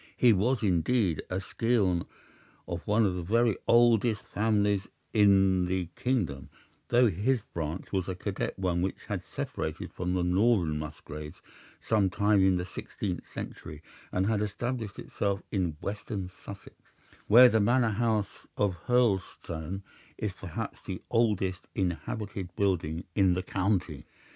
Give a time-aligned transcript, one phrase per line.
[0.17, 2.05] He was indeed a scion
[2.67, 6.49] of one of the very oldest families in the kingdom,
[6.87, 11.39] though his branch was a cadet one which had separated from the northern Musgraves
[11.87, 16.75] some time in the sixteenth century, and had established itself in western Sussex,
[17.27, 19.83] where the Manor House of Hurlstone
[20.17, 24.05] is perhaps the oldest inhabited building in the county.